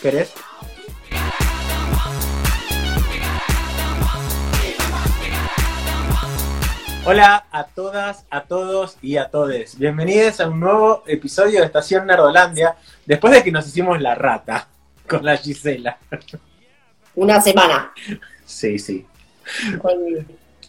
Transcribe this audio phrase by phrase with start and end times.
[0.00, 0.32] ¿Querés?
[7.04, 9.76] Hola a todas, a todos y a todes.
[9.76, 12.76] Bienvenidos a un nuevo episodio de Estación Nerdolandia,
[13.06, 14.68] después de que nos hicimos la rata
[15.08, 15.98] con la Gisela.
[17.16, 17.92] Una semana.
[18.44, 19.04] Sí, sí.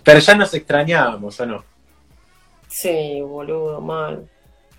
[0.03, 1.63] Pero ya nos extrañábamos, ¿o no?
[2.67, 4.27] Sí, boludo, mal.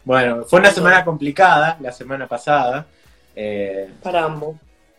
[0.04, 2.86] Bueno, fue una semana complicada la semana pasada.
[3.36, 4.56] Eh, Para ambos.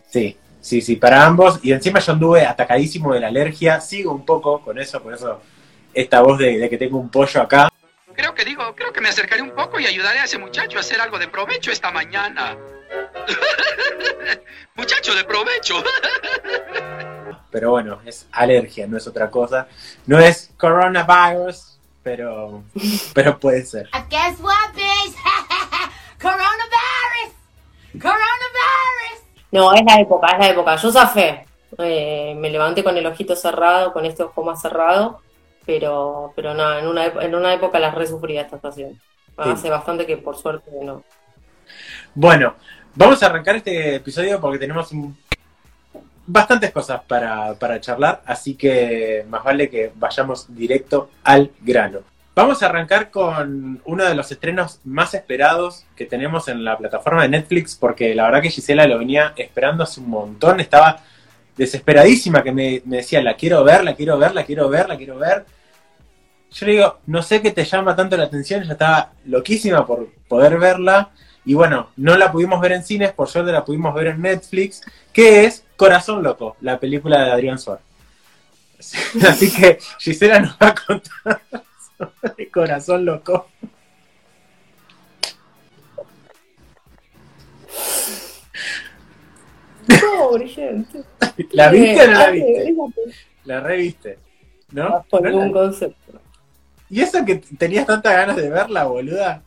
[0.09, 1.59] sí, sí, sí, para ambos.
[1.63, 3.79] Y encima yo anduve atacadísimo de la alergia.
[3.81, 5.41] Sigo un poco con eso, por eso
[5.93, 7.69] esta voz de, de que tengo un pollo acá.
[8.13, 10.81] Creo que digo, creo que me acercaré un poco y ayudaré a ese muchacho a
[10.81, 12.57] hacer algo de provecho esta mañana.
[14.75, 15.75] muchacho de provecho.
[17.51, 19.67] Pero bueno, es alergia, no es otra cosa.
[20.05, 22.63] No es coronavirus, pero,
[23.13, 23.89] pero puede ser.
[24.09, 25.15] Guess what, bitch?
[26.21, 26.60] Coronavirus!
[27.93, 29.21] Coronavirus!
[29.51, 30.75] No, es la época, es la época.
[30.77, 31.45] Yo zafé.
[31.77, 35.21] Eh, me levanté con el ojito cerrado, con este ojo más cerrado.
[35.65, 38.99] Pero, pero nada, en una, en una época las resufría esta estación.
[39.37, 41.03] Hace bastante que por suerte no.
[42.13, 42.55] Bueno,
[42.95, 45.17] vamos a arrancar este episodio porque tenemos un-
[46.27, 51.99] bastantes cosas para, para charlar, así que más vale que vayamos directo al grano.
[52.33, 57.23] Vamos a arrancar con uno de los estrenos más esperados que tenemos en la plataforma
[57.23, 61.01] de Netflix, porque la verdad que Gisela lo venía esperando hace un montón, estaba
[61.57, 65.17] desesperadísima que me, decía, la quiero ver, la quiero ver, la quiero ver, la quiero
[65.17, 65.45] ver.
[66.51, 70.07] Yo le digo, no sé qué te llama tanto la atención, ella estaba loquísima por
[70.29, 71.09] poder verla.
[71.43, 74.81] Y bueno, no la pudimos ver en cines, por suerte la pudimos ver en Netflix,
[75.11, 77.83] que es Corazón Loco, la película de Adrián Suárez.
[79.27, 81.41] Así que Gisela nos va a contar
[82.21, 83.47] sobre Corazón Loco.
[90.19, 91.03] Pobre gente.
[91.51, 92.75] ¿La viste o no la Ah, viste?
[93.45, 94.19] La reviste,
[94.71, 94.83] ¿no?
[94.89, 96.19] la- Por ¿No ningún concepto.
[96.89, 99.41] ¿Y eso que tenías tantas ganas de verla, boluda?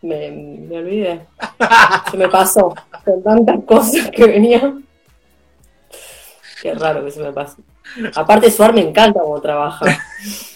[0.00, 1.26] Me, me olvidé.
[2.10, 2.74] Se me pasó.
[3.04, 4.84] Con tantas cosas que venían.
[6.60, 7.56] Qué raro que se me pasó.
[8.14, 9.86] Aparte, Suar me encanta cómo trabaja.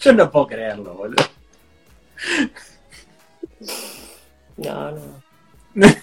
[0.00, 1.24] Yo no puedo creerlo, boludo.
[4.56, 5.00] No, no.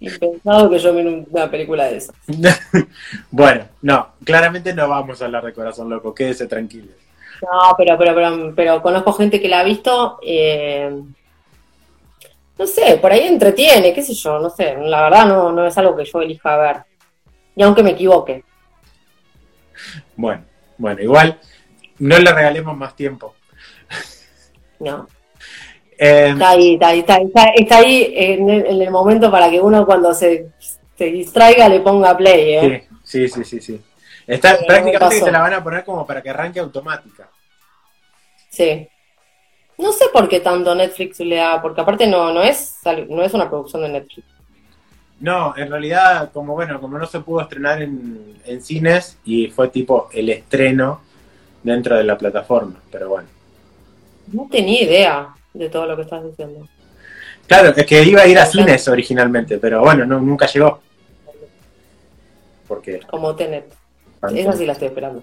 [0.00, 2.14] Impensado que yo mire una película de esas.
[3.30, 6.92] bueno, no, claramente no vamos a hablar de Corazón Loco, quédese tranquilo.
[7.40, 10.18] No, pero, pero, pero, pero conozco gente que la ha visto.
[10.22, 10.90] eh,
[12.58, 14.76] no sé, por ahí entretiene, qué sé yo, no sé.
[14.78, 16.76] La verdad no, no es algo que yo elija ver.
[17.56, 18.44] Y aunque me equivoque.
[20.16, 20.44] Bueno,
[20.78, 21.38] bueno, igual
[21.98, 23.34] no le regalemos más tiempo.
[24.80, 25.08] No.
[25.96, 29.48] Eh, Está ahí, está ahí, está, ahí, está, ahí en el, en el momento para
[29.48, 30.48] que uno cuando se,
[30.98, 32.88] se distraiga le ponga play, ¿eh?
[33.04, 33.80] sí, sí, sí, sí, sí.
[34.26, 37.30] Está prácticamente que te la van a poner como para que arranque automática.
[38.50, 38.88] Sí.
[39.78, 42.78] No sé por qué tanto Netflix le da, porque aparte no, no es
[43.08, 44.26] no es una producción de Netflix.
[45.20, 49.68] No, en realidad, como bueno, como no se pudo estrenar en, en cines y fue
[49.68, 51.02] tipo el estreno
[51.64, 53.28] dentro de la plataforma, pero bueno.
[54.32, 56.68] No tenía idea de todo lo que estás diciendo.
[57.48, 60.80] Claro, es que iba a ir a cines originalmente, pero bueno, no, nunca llegó.
[62.68, 63.66] Porque Como Tenet.
[64.32, 65.22] Esa sí la estoy esperando.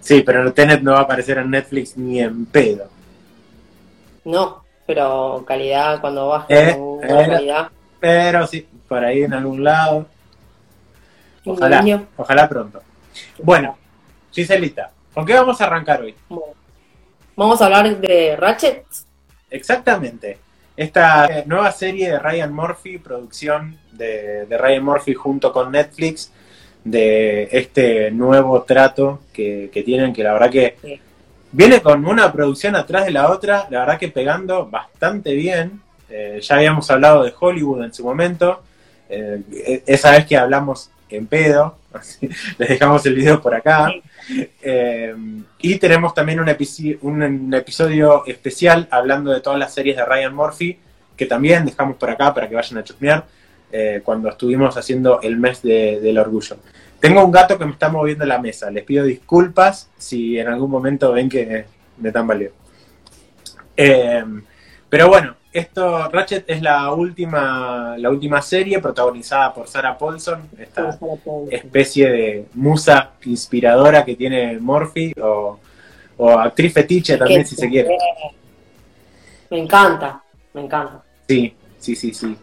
[0.00, 2.88] Sí, pero Tenet no va a aparecer en Netflix ni en pedo.
[4.24, 7.26] No, pero calidad cuando baje Eh, eh.
[7.28, 7.68] calidad.
[8.00, 10.06] Pero sí, por ahí en algún lado.
[11.44, 12.82] Ojalá, ojalá pronto.
[13.42, 13.76] Bueno,
[14.32, 16.14] Giselita, ¿con qué vamos a arrancar hoy?
[16.28, 16.52] Bueno.
[17.36, 18.84] Vamos a hablar de Ratchet.
[19.50, 20.38] Exactamente.
[20.76, 26.32] Esta eh, nueva serie de Ryan Murphy, producción de, de Ryan Murphy junto con Netflix,
[26.82, 31.00] de este nuevo trato que, que tienen, que la verdad que Sí.
[31.52, 35.80] viene con una producción atrás de la otra, la verdad que pegando bastante bien.
[36.10, 38.62] Eh, ya habíamos hablado de Hollywood en su momento,
[39.08, 43.92] eh, e- esa vez que hablamos en pedo, así, les dejamos el video por acá.
[44.62, 45.14] Eh,
[45.58, 50.04] y tenemos también un, epici- un, un episodio especial hablando de todas las series de
[50.04, 50.78] Ryan Murphy,
[51.16, 53.24] que también dejamos por acá para que vayan a chusmear
[53.70, 56.56] eh, cuando estuvimos haciendo el mes de- del orgullo.
[57.00, 60.70] Tengo un gato que me está moviendo la mesa, les pido disculpas si en algún
[60.70, 61.66] momento ven que
[61.98, 62.52] me tambaleo.
[63.76, 64.24] Eh,
[64.94, 70.96] pero bueno, esto, Ratchet es la última, la última serie protagonizada por Sarah Paulson, esta
[71.50, 75.58] especie de musa inspiradora que tiene Murphy, o,
[76.16, 77.98] o actriz fetiche también, Que- si se quiere.
[79.50, 81.02] Me encanta, me encanta.
[81.28, 82.36] Sí, sí, sí, sí.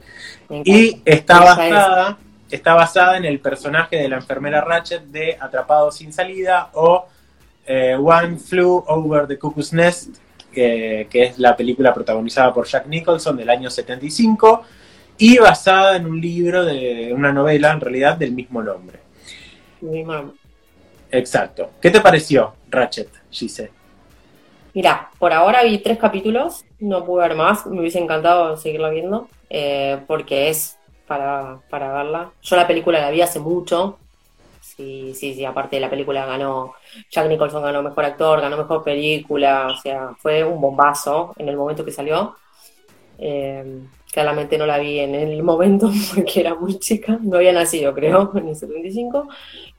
[0.66, 2.18] Y está basada,
[2.50, 7.06] está basada en el personaje de la enfermera Ratchet de Atrapado sin salida o
[7.66, 10.18] eh, One Flew Over the Cuckoo's Nest,
[10.52, 14.64] que, que es la película protagonizada por Jack Nicholson del año 75
[15.18, 19.00] y basada en un libro de una novela en realidad del mismo nombre.
[19.82, 20.34] Mi mamá.
[21.12, 21.72] Exacto.
[21.82, 23.72] ¿Qué te pareció Ratchet, Gise?
[24.74, 29.28] Mira, por ahora vi tres capítulos, no pude ver más, me hubiese encantado seguirla viendo,
[29.50, 30.78] eh, porque es
[31.08, 32.32] para, para verla.
[32.42, 34.00] Yo la película la vi hace mucho,
[34.82, 36.74] sí, sí, sí, aparte de la película ganó,
[37.10, 41.58] Jack Nicholson ganó Mejor Actor, ganó Mejor Película, o sea, fue un bombazo en el
[41.58, 42.36] momento que salió.
[43.18, 43.80] Eh,
[44.12, 48.32] claramente no la vi en el momento porque era muy chica, no había nacido creo,
[48.36, 49.28] en el 75,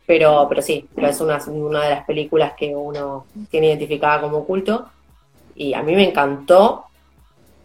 [0.07, 4.89] pero, pero sí, es una, una de las películas que uno tiene identificada como culto
[5.55, 6.85] y a mí me encantó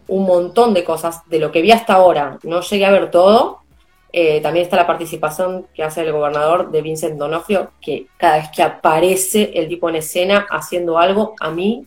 [0.08, 2.38] un montón de cosas de lo que vi hasta ahora.
[2.42, 3.60] No llegué a ver todo.
[4.12, 8.48] Eh, también está la participación que hace el gobernador de Vincent Donofrio, que cada vez
[8.54, 11.86] que aparece el tipo en escena haciendo algo, a mí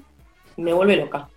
[0.58, 1.28] me vuelve loca.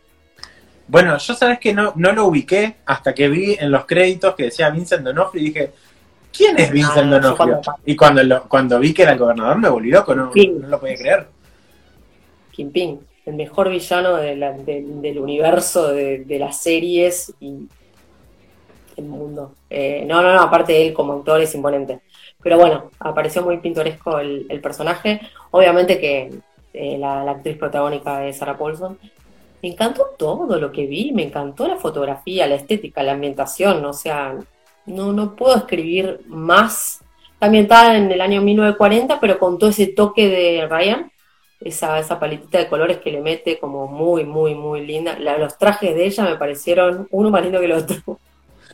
[0.87, 4.45] Bueno, yo sabes que no, no lo ubiqué hasta que vi en los créditos que
[4.45, 5.73] decía Vincent Donofrio y dije,
[6.37, 7.37] ¿quién es Vincent Ah, Donofrio?
[7.37, 10.69] cuando- Y cuando, lo- cuando vi que era el gobernador me volví loco, no, no
[10.69, 11.27] lo podía creer.
[12.53, 17.67] Kingpin, el mejor villano de la- de- del universo de, de las series y
[18.99, 19.55] el mundo.
[19.76, 22.00] Eh, no, no, no, aparte él como autor es imponente.
[22.41, 25.21] Pero bueno, apareció muy pintoresco el, personaje.
[25.50, 26.31] Obviamente que
[26.73, 28.97] eh, la, actriz protagónica es Sarah Paulson.
[29.62, 33.93] Me encantó todo lo que vi, me encantó la fotografía, la estética, la ambientación, o
[33.93, 34.37] sea,
[34.87, 37.00] no, no puedo escribir más.
[37.32, 41.11] Está ambientada en el año 1940, pero con todo ese toque de Ryan,
[41.61, 45.19] esa, esa paletita de colores que le mete como muy, muy, muy linda.
[45.19, 48.20] Los trajes de ella me parecieron uno más lindo que el otro.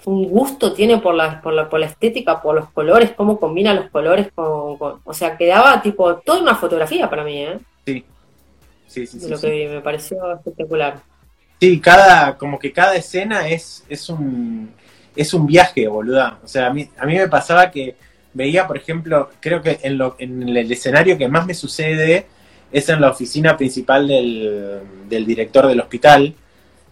[0.05, 3.75] Un gusto tiene por la, por la, por la estética, por los colores, cómo combina
[3.75, 7.59] los colores con, con- O sea, quedaba tipo toda una fotografía para mí, ¿eh?
[7.85, 8.05] Sí,
[8.87, 9.21] sí, sí.
[9.21, 9.47] Sí, lo sí.
[9.47, 11.01] que me pareció espectacular.
[11.61, 14.71] Sí, cada, como que cada escena es, es un
[15.17, 16.39] es un viaje, boluda.
[16.43, 17.97] O sea, a mí, a mí me pasaba que
[18.33, 22.27] veía, por ejemplo, creo que en, lo, en el escenario que más me sucede
[22.73, 26.35] es en la oficina principal del, del director del hospital,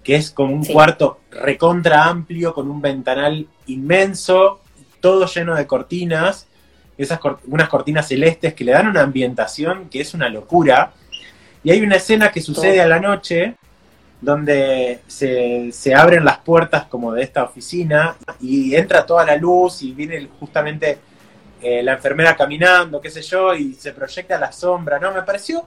[0.08, 0.72] que es como un Sí.
[0.72, 4.58] cuarto recontra amplio, con un ventanal inmenso,
[5.00, 6.46] todo lleno de cortinas,
[6.96, 10.92] esas unas cortinas celestes que le dan una ambientación que es una locura.
[11.62, 12.84] Y hay una escena que sucede Todo.
[12.84, 13.56] a la noche
[14.22, 19.82] donde se, se abren las puertas como de esta oficina y entra toda la luz
[19.82, 20.98] y viene justamente
[21.60, 25.12] eh, la enfermera caminando, qué sé yo, y se proyecta la sombra, ¿no?
[25.12, 25.66] Me pareció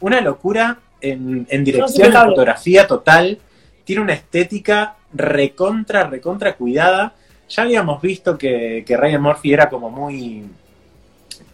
[0.00, 2.30] una locura en, en dirección, impecable.
[2.30, 3.38] fotografía total,
[3.84, 7.14] tiene una estética recontra, recontra cuidada.
[7.48, 10.44] Ya habíamos visto que, que Ryan Murphy era como muy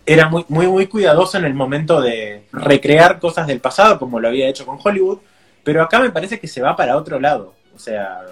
[0.07, 4.29] era muy, muy, muy cuidadoso en el momento de recrear cosas del pasado, como lo
[4.29, 5.19] había hecho con Hollywood,
[5.63, 7.53] pero acá me parece que se va para otro lado.
[7.77, 8.23] O sea,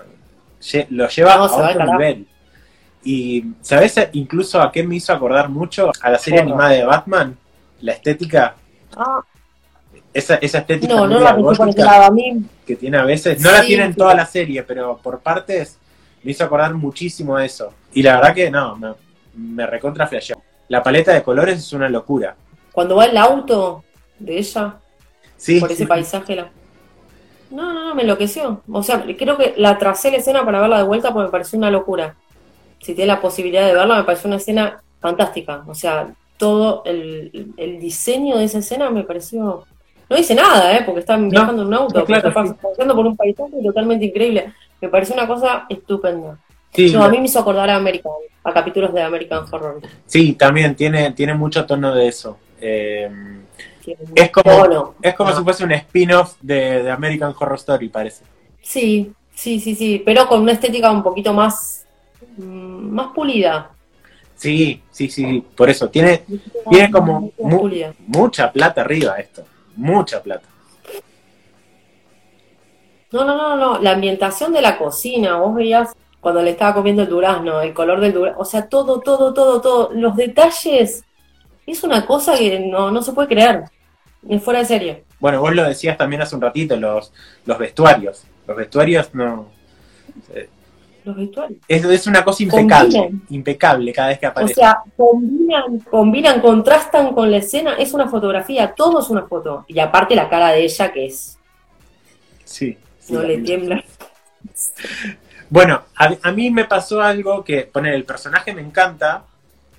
[0.89, 2.27] lo lleva No, a otro nivel.
[3.05, 5.93] Y, ¿sabes incluso a qué me hizo acordar mucho?
[6.01, 6.55] A la serie Bueno.
[6.55, 7.37] animada de Batman,
[7.83, 8.55] la estética,
[8.97, 9.21] Ah,
[10.17, 12.05] esa, esa estética no, la pensé por ese gótica lado.
[12.05, 15.21] A mí que tiene a veces, no la tiene en toda la serie, pero por
[15.21, 15.79] partes
[16.23, 17.73] me hizo acordar muchísimo a eso.
[17.93, 18.93] Y la verdad que no, me,
[19.35, 20.43] me recontra flasheó.
[20.69, 22.35] La paleta de colores es una locura.
[22.73, 23.85] cuando va el auto
[24.19, 24.77] de ella,
[25.37, 25.87] Sí, por ese sí.
[25.87, 26.51] paisaje, la...
[27.51, 28.63] No, no, no, me enloqueció.
[28.73, 31.59] O sea, creo que la tracé la escena para verla de vuelta porque me pareció
[31.59, 32.17] una locura.
[32.81, 35.63] Si tiene la posibilidad de verla, me pareció una escena fantástica.
[35.69, 39.65] O sea, todo el, el diseño de esa escena me pareció...
[40.09, 40.83] No dice nada, ¿eh?
[40.85, 42.55] Porque están viajando en un auto, no, claro, sí.
[42.63, 44.53] paseando por un paisaje totalmente increíble.
[44.81, 46.39] Me pareció una cosa estupenda.
[46.73, 48.13] Sí, No, a mí me hizo acordar a American,
[48.45, 49.81] a capítulos de American Horror.
[50.05, 52.39] sí, también tiene, tiene mucho tono de eso.
[52.61, 53.11] Eh,
[53.85, 54.95] Tiene Es como- tono.
[55.01, 55.37] es como No.
[55.37, 58.25] si fuese un spin-off de, de American Horror Story, parece.
[58.61, 61.87] Sí, sí, sí, sí, pero con una estética un poquito más,
[62.37, 62.43] mm,
[62.91, 63.71] más pulida.
[64.35, 65.89] Sí, sí, sí, por eso.
[65.89, 66.25] Tiene
[66.69, 67.71] Tiene como mu-
[68.09, 69.45] mucha plata arriba esto.
[69.77, 70.49] Mucha plata.
[73.13, 77.03] No, no, no, no, la ambientación de la cocina, vos veías cuando le estaba comiendo
[77.03, 81.05] el durazno, el color del durazno, o sea, todo, todo, todo, todo, los detalles,
[81.67, 83.65] es una cosa que no, no se puede creer,
[84.29, 85.05] es fuera de serie.
[85.21, 87.13] Bueno, vos lo decías también hace un ratito, los,
[87.45, 88.25] los vestuarios.
[88.47, 89.49] Los vestuarios no.
[91.07, 91.61] Los vestuarios.
[91.69, 92.99] Es, es una cosa impecable.
[92.99, 93.23] Combinan.
[93.31, 94.55] Impecable cada vez que O aparece.
[94.55, 99.65] sea, combinan, combinan, contrastan con la escena, es una fotografía, todo es una foto.
[99.69, 101.39] Y aparte la cara de ella que es,
[102.45, 102.77] sí.
[102.99, 103.85] sí, no le tiembla.
[105.49, 109.23] Bueno, a, a mí me pasó algo que, poner, el personaje me encanta,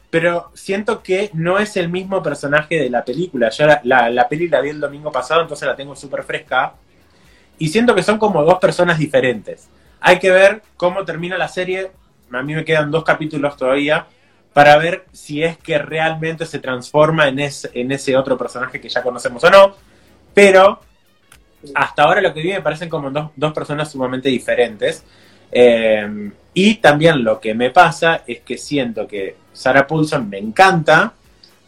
[0.10, 3.50] pero siento que no es el mismo personaje de la película.
[3.50, 6.74] Yo la, la, la peli la vi el domingo pasado, entonces la tengo súper fresca.
[7.60, 9.68] Y siento que son como dos personas diferentes.
[10.00, 11.92] Hay que ver cómo termina la serie.
[12.32, 14.08] A mí me quedan dos capítulos todavía
[14.54, 18.90] para ver si es que realmente se transforma en ese, en ese otro personaje que
[18.90, 19.76] ya conocemos o no.
[20.34, 20.80] Pero
[21.74, 25.04] hasta ahora lo que vi me parecen como dos, dos personas sumamente diferentes.
[25.52, 31.14] Eh, y también lo que me pasa es que siento que Sarah Paulson me encanta,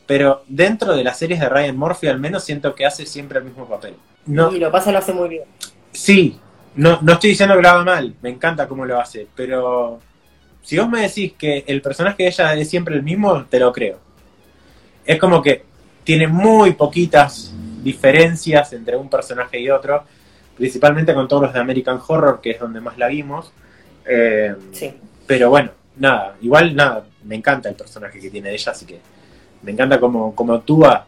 [0.05, 3.45] pero dentro de las series de Ryan Murphy al menos siento que hace siempre el
[3.45, 3.93] mismo papel.
[4.25, 5.43] No, Y lo pasa, lo hace muy bien.
[5.91, 6.39] Sí,
[6.75, 9.99] no, no estoy diciendo que lo haga mal, me encanta cómo lo hace, pero
[10.61, 13.71] si vos me decís que el personaje de ella es siempre el mismo, te lo
[13.73, 13.97] creo.
[15.05, 15.63] Es como que
[16.03, 20.03] tiene muy poquitas diferencias entre un personaje y otro,
[20.57, 23.51] principalmente con todos los de American Horror, que es donde más la vimos.
[24.05, 24.93] Eh, Sí.
[25.27, 28.99] pero bueno, nada, igual nada, me encanta el personaje que tiene ella, así que
[29.61, 31.05] me encanta cómo, cómo actúa.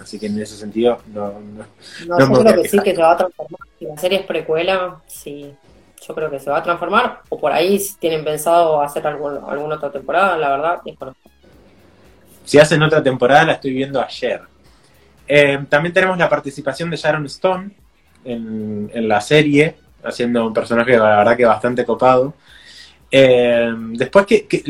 [0.00, 1.64] Así que en ese sentido, no, no-
[2.06, 3.60] No, No yo creo que sí, que se va a transformar.
[3.78, 5.52] Si la serie es precuela, sí.
[6.06, 7.20] Yo creo que se va a transformar.
[7.28, 11.20] O por ahí si tienen pensado hacer algún, alguna otra temporada, la verdad, desconozco.
[12.44, 14.40] Si hacen otra temporada, la estoy viendo ayer.
[15.28, 17.70] Eh, también tenemos la participación de Sharon Stone
[18.24, 22.34] en, en la serie, haciendo un personaje, la verdad, que bastante copado.
[23.10, 24.64] Eh, después que, que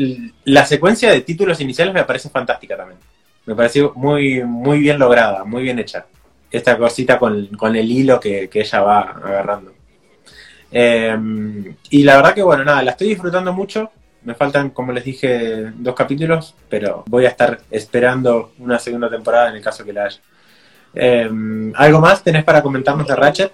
[0.45, 2.99] la secuencia de títulos iniciales me parece fantástica también.
[3.45, 6.05] Me pareció muy, muy bien lograda, muy bien hecha.
[6.51, 9.73] Esta cosita con, con el hilo que, que ella va agarrando.
[10.71, 11.17] Eh,
[11.89, 13.91] y la verdad que, bueno, nada, la estoy disfrutando mucho.
[14.23, 19.49] Me faltan, como les dije, dos capítulos, pero voy a estar esperando una segunda temporada
[19.49, 20.19] en el caso que la haya.
[20.95, 21.29] Eh,
[21.75, 23.53] ¿Algo más tenés para comentarnos de Ratchet?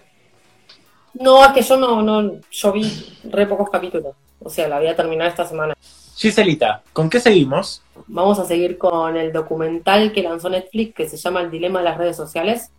[1.16, 4.16] No, es que yo no, no, yo vi re pocos capítulos.
[4.40, 5.76] O sea, la voy a terminar esta semana.
[6.20, 7.82] Giselita, ¿con qué seguimos?
[8.08, 11.86] Vamos a seguir con el documental que lanzó Netflix que se llama El dilema de
[11.86, 12.72] las redes sociales.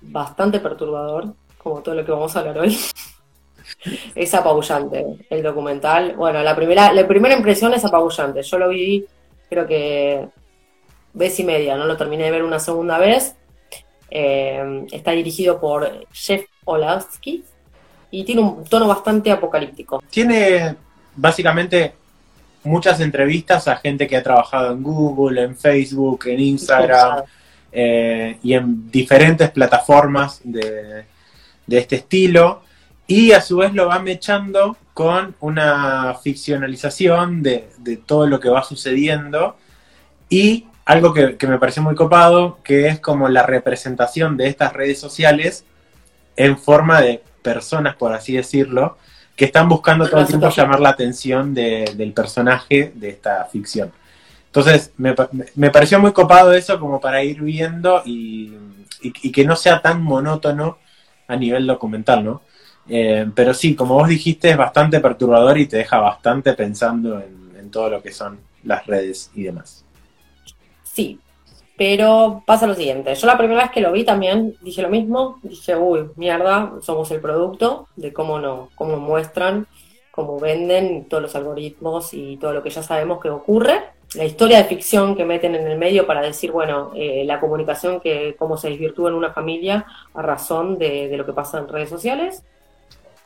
[0.00, 2.76] Bastante perturbador, como todo lo que vamos a hablar hoy.
[4.16, 6.16] es apabullante el documental.
[6.16, 8.42] Bueno, la primera, la primera impresión es apabullante.
[8.42, 9.06] Yo lo vi,
[9.48, 10.26] creo que
[11.12, 13.36] vez y media, no lo terminé de ver una segunda vez.
[14.10, 17.44] Eh, está dirigido por Jeff Olowski
[18.10, 20.02] y tiene un tono bastante apocalíptico.
[20.10, 20.74] Tiene
[21.14, 21.94] básicamente
[22.64, 27.22] muchas entrevistas a gente que ha trabajado en Google, en Facebook, en Instagram
[27.72, 31.04] eh, y en diferentes plataformas de,
[31.66, 32.62] de este estilo.
[33.06, 38.48] Y a su vez lo va mechando con una ficcionalización de, de todo lo que
[38.48, 39.56] va sucediendo.
[40.28, 44.72] Y algo que, que me pareció muy copado, que es como la representación de estas
[44.72, 45.64] redes sociales
[46.36, 48.96] en forma de personas, por así decirlo,
[49.36, 53.92] que están buscando todo el tiempo llamar la atención de- del personaje de esta ficción.
[54.46, 55.14] Entonces, me,
[55.56, 58.54] me pareció muy copado eso como para ir viendo y,
[59.02, 60.78] y- y que no sea tan monótono
[61.26, 62.42] a nivel documental, ¿no?
[62.88, 67.56] Eh, pero sí, como vos dijiste, es bastante perturbador y te deja bastante pensando en,
[67.58, 69.84] en todo lo que son las redes y demás.
[70.84, 71.18] Sí,
[71.76, 73.14] pero pasa lo siguiente.
[73.14, 75.40] Yo la primera vez que lo vi también dije lo mismo.
[75.42, 79.66] Dije, uy, mierda, somos el producto de cómo no, cómo muestran,
[80.12, 83.80] cómo venden todos los algoritmos y todo lo que ya sabemos que ocurre.
[84.14, 88.00] La historia de ficción que meten en el medio para decir, bueno, eh, la comunicación
[88.00, 91.66] que cómo se desvirtúa en una familia a razón de, de lo que pasa en
[91.66, 92.44] redes sociales.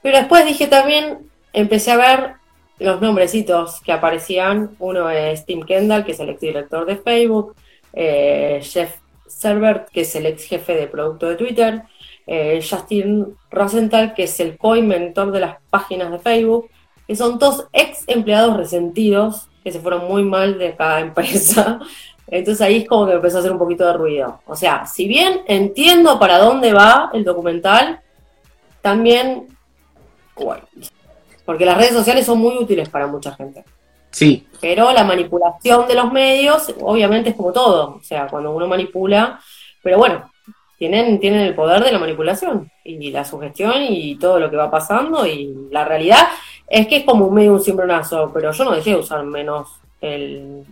[0.00, 2.32] Pero después dije también, empecé a ver
[2.78, 4.70] los nombrecitos que aparecían.
[4.78, 7.54] Uno es Tim Kendall, que es el exdirector de Facebook,
[7.92, 11.82] eh, Jeff Servert, que es el ex jefe de producto de Twitter,
[12.26, 16.70] eh, Justin Rosenthal, que es el co-inventor de las páginas de Facebook,
[17.06, 21.80] que son todos ex empleados resentidos que se fueron muy mal de cada empresa.
[22.26, 24.40] Entonces ahí es como que empezó a hacer un poquito de ruido.
[24.46, 28.00] O sea, si bien entiendo para dónde va el documental,
[28.82, 29.48] también,
[31.44, 33.64] porque las redes sociales son muy útiles para mucha gente.
[34.10, 37.96] Sí, Pero la manipulación de los medios, obviamente, es como todo.
[37.96, 39.40] O sea, cuando uno manipula,
[39.82, 40.30] pero bueno,
[40.78, 44.70] tienen, tienen el poder de la manipulación y la sugestión y todo lo que va
[44.70, 45.26] pasando.
[45.26, 46.28] Y la realidad
[46.66, 49.68] es que es como un medio un cimbronazo, pero yo no dejé de usar menos
[50.00, 50.64] el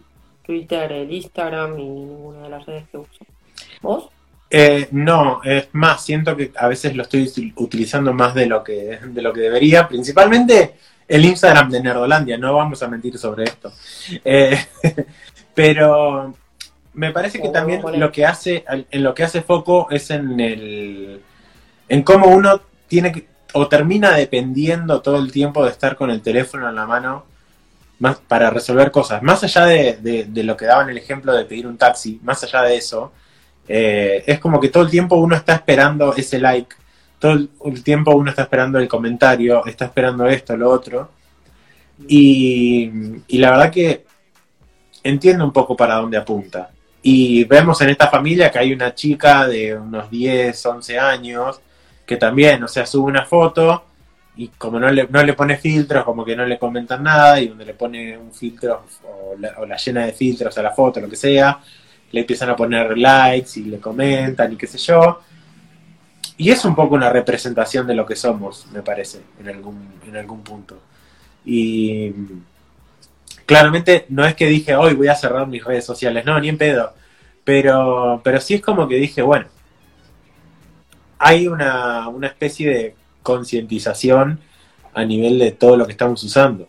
[0.45, 3.27] Twitter, el Instagram y ninguna de las redes que uso.
[3.83, 4.09] ¿Vos?
[4.49, 8.63] Eh, no, es más, siento que a veces lo estoy util- utilizando más de lo
[8.63, 10.77] que, de lo que debería, principalmente
[11.09, 13.73] el Instagram de Nerdolandia, no vamos a mentir sobre esto.
[14.25, 14.59] Eh,
[15.55, 16.35] pero
[16.95, 21.21] me parece que también lo que hace, en lo que hace foco es en el
[21.89, 26.21] en cómo uno tiene que, o termina dependiendo todo el tiempo de estar con el
[26.23, 27.25] teléfono en la mano
[28.01, 29.23] más para resolver cosas.
[29.23, 32.43] Más allá de, de- de lo que daban el ejemplo de pedir un taxi, más
[32.43, 33.13] allá de eso,
[33.69, 36.75] eh, es como que todo el tiempo uno está esperando ese like,
[37.19, 37.33] todo
[37.65, 41.11] el, tiempo uno está esperando el comentario, está esperando esto, lo otro.
[42.09, 42.91] Y,
[43.29, 44.05] y la verdad que
[45.03, 46.71] entiendo un poco para dónde apunta.
[47.03, 51.61] Y vemos en esta familia que hay una chica de unos 10, 11 años
[52.05, 53.85] que también, o sea, sube una foto
[54.37, 57.49] y como no le, no le pone filtros, como que no le comentan nada, y
[57.49, 61.17] donde le pone un filtro o la llena de filtros a la foto, lo que
[61.17, 61.59] sea,
[62.13, 65.21] le empiezan a poner likes y le comentan y qué sé yo.
[66.39, 70.17] Y es un poco una representación de lo que somos, me parece, en algún, en
[70.17, 70.79] algún punto.
[71.45, 72.13] Y
[73.47, 76.59] claramente no es que dije, hoy voy a cerrar mis redes sociales, no, ni en
[76.59, 76.93] pedo.
[77.45, 79.47] Pero, pero sí es como que dije, bueno,
[81.19, 84.41] hay una, una especie de concientización
[84.93, 86.69] a nivel de todo lo que estamos usando.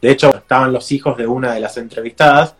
[0.00, 2.54] De hecho, estaban los hijos de una de las entrevistadas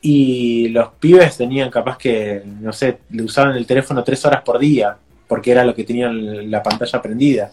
[0.00, 4.58] y los pibes tenían capaz que, no sé, le usaban el teléfono tres horas por
[4.58, 4.96] día,
[5.32, 7.50] porque era lo que tenían la pantalla prendida.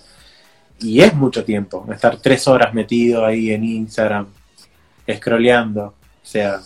[0.82, 4.28] Y es mucho tiempo, estar tres horas metido ahí en Instagram,
[5.10, 6.60] scrolleando, o sea,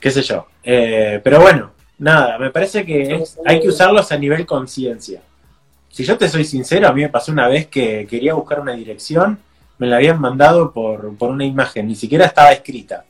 [0.00, 0.48] qué sé yo.
[0.60, 5.22] Eh, pero bueno, nada, me parece que hay que usarlos a nivel conciencia.
[5.88, 8.72] Si yo te soy sincero, a mí me pasó una vez que quería buscar una
[8.72, 9.38] dirección,
[9.78, 13.04] me la habían mandado por, por una imagen, ni siquiera estaba escrita.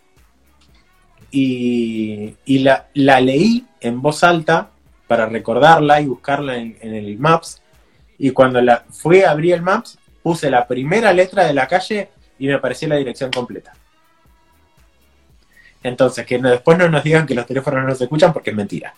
[1.30, 4.72] Y, y la, la leí en voz alta
[5.08, 7.60] para recordarla y buscarla en, el Maps.
[8.18, 12.10] Y cuando la fui a abrir el Maps, puse la primera letra de la calle
[12.38, 13.72] y me apareció la dirección completa.
[15.82, 18.56] Entonces, que no- después no nos digan que los teléfonos no se escuchan porque es
[18.56, 18.94] mentira.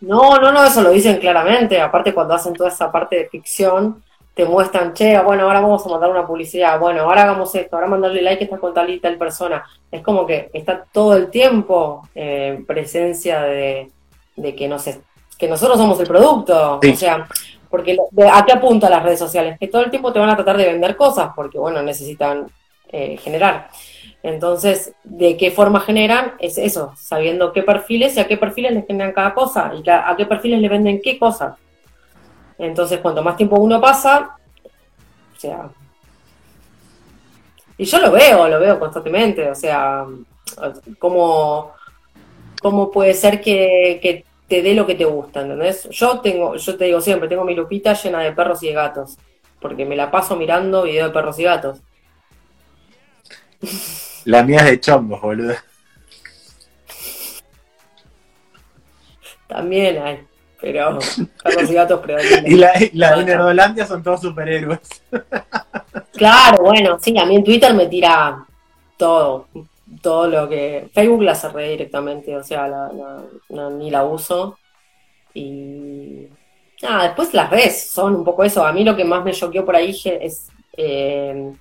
[0.00, 1.80] No, no, no, eso lo dicen claramente.
[1.80, 4.02] Aparte, cuando hacen toda esa parte de ficción,
[4.34, 7.88] te muestran, che, bueno, ahora vamos a mandar una publicidad, bueno, ahora hagamos esto, ahora
[7.88, 9.64] mandarle like a esta con tal y tal persona.
[9.90, 13.90] Es como que está todo el tiempo eh, en presencia de,
[14.36, 15.00] de que, nos es-
[15.38, 16.78] que nosotros somos el producto.
[16.82, 16.90] Sí.
[16.90, 17.26] O sea,
[17.68, 17.96] porque
[18.32, 19.58] ¿a qué apunta las redes sociales?
[19.58, 22.46] Que todo el tiempo te van a tratar de vender cosas, porque, bueno, necesitan
[22.92, 23.68] eh, generar.
[24.22, 26.34] Entonces, ¿de qué forma generan?
[26.40, 30.14] Es eso, sabiendo qué perfiles y a qué perfiles les generan cada cosa y a
[30.16, 31.56] qué perfiles le venden qué cosas.
[32.58, 34.36] Entonces, cuanto más tiempo uno pasa,
[35.34, 35.70] o sea...
[37.78, 40.04] Y yo lo veo, lo veo constantemente, o sea,
[40.98, 41.72] cómo,
[42.60, 45.88] cómo puede ser que, que te dé lo que te gusta, ¿entendés?
[45.90, 49.16] Yo tengo, yo te digo siempre, tengo mi lupita llena de perros y de gatos,
[49.60, 51.78] porque me la paso mirando videos de perros y gatos.
[54.24, 55.54] La mía es de chongos, boludo.
[59.46, 60.26] También hay,
[60.60, 60.98] pero
[61.44, 62.46] perros y gatos predominan.
[62.46, 64.80] Y la, y la de Nerdolandia son todos superhéroes.
[66.12, 68.44] Claro, bueno, sí, a mí en Twitter me tira
[68.96, 69.48] todo,
[70.02, 70.88] todo lo que...
[70.92, 74.58] Facebook la cerré directamente, o sea, la- ni la uso.
[75.34, 76.28] Y...
[76.82, 78.64] Nada, después las redes son un poco eso.
[78.64, 81.52] A mí lo que más me choqueó por ahí es eh,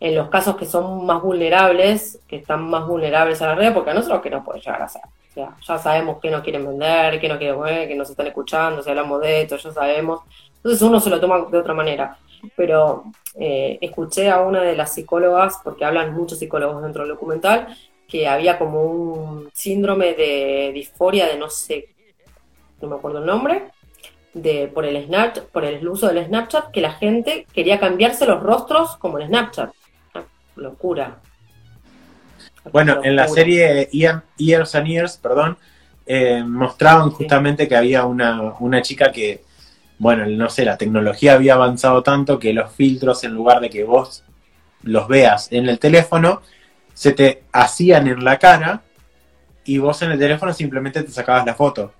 [0.00, 3.90] en los casos que son más vulnerables, que están más vulnerables a la red, porque
[3.90, 5.02] a nosotros que nos puede llegar a hacer.
[5.30, 8.82] O sea, ya sabemos que no quieren vender, que no quieren que nos están escuchando,
[8.82, 10.20] si hablamos de esto, ya sabemos.
[10.56, 12.18] Entonces uno se lo toma de otra manera.
[12.56, 17.68] Pero eh, escuché a una de las psicólogas, porque hablan muchos psicólogos dentro del documental,
[18.06, 21.88] que había como un síndrome de disforia de no sé,
[22.80, 23.70] no me acuerdo el nombre,
[24.32, 28.42] de por el Snapchat, por el uso del Snapchat, que la gente quería cambiarse los
[28.42, 29.70] rostros como el Snapchat.
[30.14, 31.18] Una locura.
[32.72, 35.56] Bueno, en la serie Years and Years, perdón,
[36.06, 39.42] eh, mostraban justamente que había una, una chica que,
[39.98, 43.84] bueno, no sé, la tecnología había avanzado tanto que los filtros, en lugar de que
[43.84, 44.22] vos
[44.82, 46.42] los veas en el teléfono,
[46.94, 48.82] se te hacían en la cara
[49.64, 51.92] y vos en el teléfono simplemente te sacabas la foto.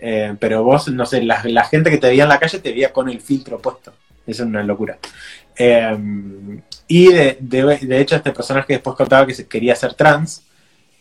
[0.00, 2.92] Eh, pero vos, no sé, la, gente que te veía en la calle te veía
[2.92, 3.92] con el filtro puesto.
[4.26, 4.98] Eso es una locura.
[5.56, 10.44] Eh, y de, hecho, este personaje después contaba que se quería ser trans.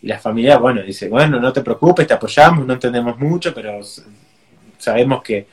[0.01, 3.79] Y la familia, bueno, dice, bueno, no te preocupes, te apoyamos, no entendemos mucho, pero
[4.77, 5.47] sabemos que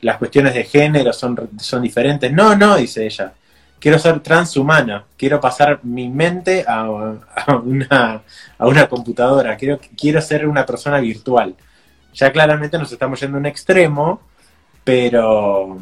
[0.00, 2.32] las cuestiones de género son, son diferentes.
[2.32, 3.32] No, no, dice ella.
[3.78, 6.88] Quiero ser transhumana, quiero pasar mi mente a,
[7.62, 8.22] una,
[8.58, 11.54] a una computadora, quiero, quiero ser una persona virtual.
[12.14, 14.22] Ya claramente nos estamos yendo a un extremo,
[14.82, 15.78] pero,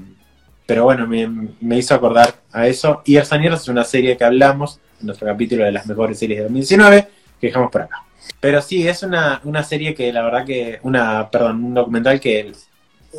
[0.67, 1.29] pero bueno, me,
[1.61, 3.03] me hizo acordar a eso.
[3.05, 6.39] Y Years and es una serie que hablamos en nuestro capítulo de las mejores series
[6.39, 7.09] de 2019,
[7.41, 8.03] que dejamos por acá.
[8.41, 12.53] Pero sí, es una, una serie que la verdad que, una, perdón, un documental que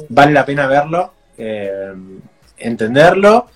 [0.09, 1.13] vale la pena verlo.
[1.37, 1.93] eh,
[2.57, 3.47] entenderlo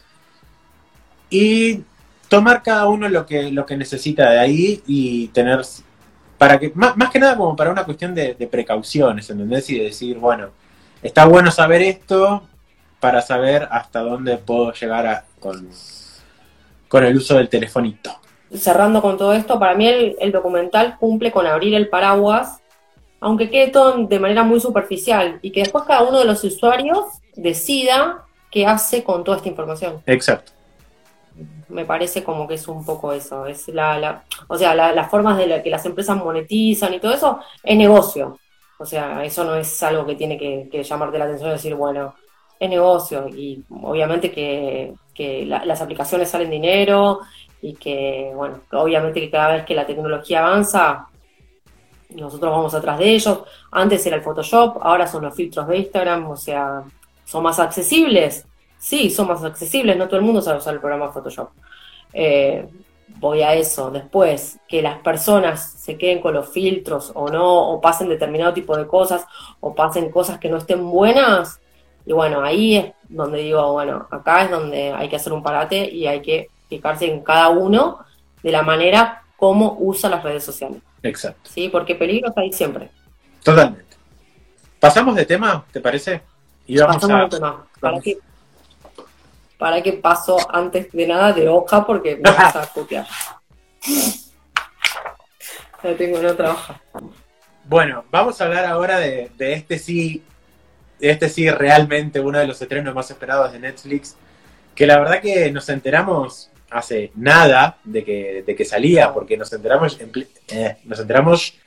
[1.30, 1.82] y
[2.28, 5.62] tomar cada uno lo que, lo que necesita de ahí y tener,
[6.38, 9.69] para que, más, más que nada como para una cuestión de, precauciones, ¿entendés?
[9.69, 10.49] Y de decir, bueno,
[11.02, 12.43] está bueno saber esto
[12.99, 15.69] para saber hasta dónde puedo llegar a- con,
[16.88, 18.19] con el uso del telefonito.
[18.54, 22.59] cerrando con todo esto, para mí el documental cumple con abrir el paraguas,
[23.21, 27.05] aunque quede todo de manera muy superficial, y que después cada uno de los usuarios
[27.36, 30.01] decida qué hace con toda esta información.
[30.05, 30.51] Exacto.
[31.69, 35.10] Me parece como que es un poco eso, es la, la- o sea, la- las
[35.10, 38.38] formas de la que las empresas monetizan y todo eso es negocio.
[38.79, 41.75] O sea, eso no es algo que tiene que, que llamarte la atención y decir,
[41.75, 42.15] bueno,
[42.60, 47.19] es negocio y obviamente que, que la- las aplicaciones salen dinero
[47.62, 51.08] y que, bueno, obviamente que cada vez que la tecnología avanza,
[52.10, 53.39] nosotros vamos atrás de ellos.
[53.72, 56.84] Antes era el Photoshop, ahora son los filtros de Instagram, o sea,
[57.26, 58.45] son más accesibles.
[58.78, 61.50] Sí, son más accesibles, no todo el mundo sabe usar el programa Photoshop.
[62.13, 62.67] Eh,
[63.19, 63.91] voy a eso.
[63.91, 68.76] Después, que las personas se queden con los filtros o no, o pasen determinado tipo
[68.78, 69.26] de cosas,
[69.60, 71.60] o pasen cosas que no estén buenas.
[72.06, 75.89] Y bueno, ahí es donde digo, bueno, acá es donde hay que hacer un parate
[75.89, 78.00] y hay que fijarse en cada uno
[78.41, 80.82] de la manera como usa las redes sociales.
[81.02, 81.49] Exacto.
[81.49, 81.69] ¿Sí?
[81.69, 82.91] Porque peligros hay siempre.
[83.41, 83.95] Totalmente.
[84.80, 86.21] ¿Pasamos de tema, te parece?
[86.67, 87.23] Y vamos Pasamos a...
[87.23, 87.67] al tema.
[87.80, 88.17] ¿Para qué,
[89.58, 91.86] para qué paso antes de nada de hoja?
[91.86, 93.08] Porque me vas a copiar.
[95.82, 96.82] No tengo en otra hoja.
[97.63, 100.21] Bueno, vamos a hablar ahora de, de este sí,
[100.99, 104.17] de este sí realmente uno de los estrenos más esperados de Netflix,
[104.75, 109.51] que la verdad que nos enteramos hace nada de que, de que salía, porque nos
[109.53, 110.12] enteramos en,
[110.49, 111.58] eh, nos enteramos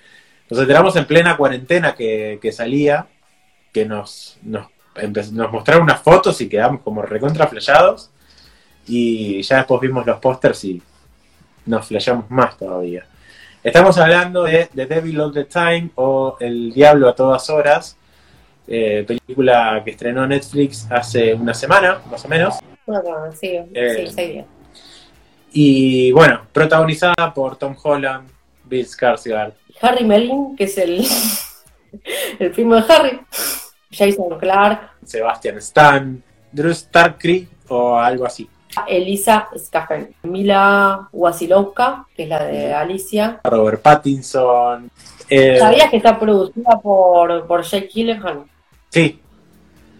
[0.50, 3.06] nos enteramos en plena cuarentena que, que salía,
[3.72, 4.66] que nos, nos,
[5.32, 8.10] nos mostraron unas fotos y quedamos como recontra flashados,
[8.86, 10.82] y ya después vimos los pósters y
[11.64, 13.06] nos flashamos más todavía.
[13.62, 17.96] Estamos hablando de The Devil All the Time o El Diablo a todas horas,
[18.66, 22.58] eh, película que estrenó Netflix hace una semana, más o menos.
[22.84, 24.46] Bueno, sí, Eh, sí, seis días.
[25.52, 28.28] Y bueno, protagonizada por Tom Holland,
[28.64, 29.54] Bill Skarsgård.
[29.80, 31.04] Harry Melling, que es el,
[32.38, 33.20] el primo de Harry.
[33.90, 34.90] Jason Clark.
[35.04, 38.48] Sebastian Stan, Drew Starkry o algo así.
[38.88, 40.14] Elisa Skaffen.
[40.22, 43.40] Mila Wasilowska, que es la de Alicia.
[43.44, 44.90] Robert Pattinson.
[45.28, 48.44] eh, ¿Sabías que está producida por, por Jake Gyllenhaal?
[48.88, 49.20] Sí,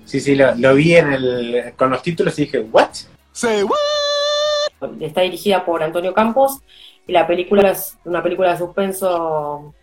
[0.07, 2.89] sí, sí, lo, lo vi en el, con los títulos y dije, ¿what?
[5.01, 6.61] Está dirigida por Antonio Campos
[7.07, 9.75] y la película es una película de suspenso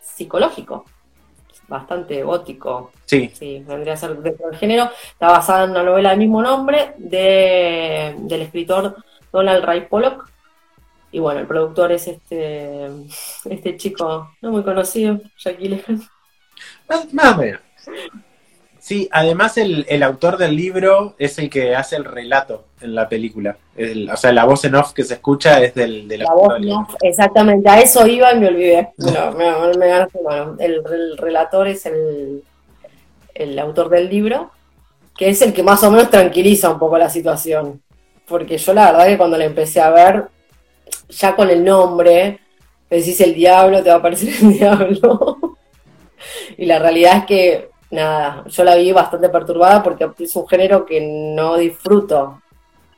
[0.00, 0.84] psicológico,
[1.68, 4.90] bastante gótico, Sí, sí, vendría a ser dentro del género.
[5.12, 8.96] Está basada en una novela del mismo nombre de, del escritor
[9.32, 10.28] Donald Ray Pollock.
[11.12, 12.88] Y bueno, el productor es este,
[13.44, 16.02] este chico no muy conocido, Jack Gyllenhaal.
[16.88, 17.60] Más, más o menos.
[18.86, 23.08] Sí, además el, el autor del libro es el que hace el relato en la
[23.08, 23.56] película.
[23.76, 26.48] El- o sea, la voz en off que se escucha es del, del La autor
[26.52, 26.80] voz libro.
[26.80, 28.90] no, exactamente, a eso iba y me olvidé.
[28.98, 29.46] No, me,
[29.78, 30.18] me ganaste.
[30.58, 32.44] El, el relator es el,
[33.34, 34.50] el autor del libro,
[35.16, 37.82] que es el que más o menos tranquiliza un poco la situación.
[38.26, 40.24] Porque yo la verdad que cuando la empecé a ver,
[41.10, 42.40] ya con el nombre,
[42.90, 45.38] decís el diablo, te va a aparecer el diablo.
[46.56, 50.84] y la realidad es que, nada, yo la vi bastante perturbada porque es un género
[50.84, 52.40] que no disfruto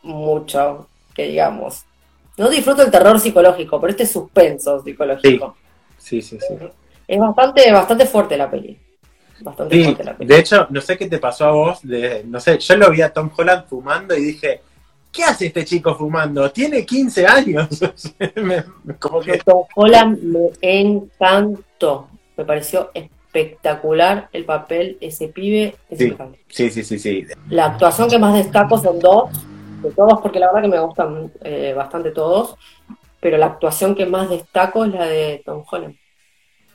[0.02, 1.84] mucho, que digamos.
[2.36, 5.56] No disfruto el terror psicológico, pero este es suspenso psicológico.
[5.98, 6.54] Sí, sí, sí.
[7.08, 8.78] Es bastante, bastante fuerte la peli.
[9.40, 10.28] Bastante Sí, fuerte la peli.
[10.28, 13.02] de hecho, no sé qué te pasó a vos, de, no sé, yo lo vi
[13.02, 14.60] a Tom Holland fumando y dije,
[15.12, 16.50] ¿qué hace este chico fumando?
[16.50, 17.68] Tiene 15 años.
[18.36, 18.64] Me-
[18.98, 22.08] como que, Tom Holland me encantó.
[22.36, 23.15] Me pareció espectacular
[24.32, 25.98] el papel, ese pibe es
[26.48, 27.26] sí, sí, sí, sí.
[27.50, 29.30] La actuación que más destaco son dos,
[29.82, 32.56] de todos, porque la verdad que me gustan eh, bastante todos,
[33.20, 35.96] pero la actuación que más destaco es la de Tom Holland,